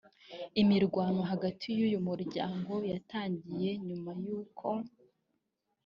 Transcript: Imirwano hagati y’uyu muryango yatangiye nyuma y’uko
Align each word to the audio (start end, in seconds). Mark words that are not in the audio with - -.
Imirwano 0.61 1.21
hagati 1.31 1.67
y’uyu 1.77 1.99
muryango 2.07 2.73
yatangiye 2.91 3.69
nyuma 3.87 4.11
y’uko 4.23 4.67